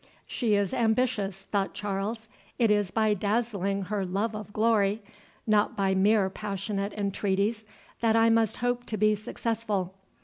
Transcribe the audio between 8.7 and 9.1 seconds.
to